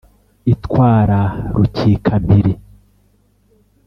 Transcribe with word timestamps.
itwara 0.53 1.21
rukikampiri 1.55 2.51